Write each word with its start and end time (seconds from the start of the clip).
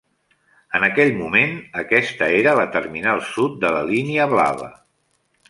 En 0.77 0.85
aquell 0.87 1.11
moment, 1.17 1.53
aquesta 1.81 2.31
era 2.39 2.55
la 2.61 2.65
terminal 2.77 3.23
sud 3.35 3.61
de 3.67 3.71
la 3.77 3.85
Línia 3.93 4.27
Blava. 4.35 4.73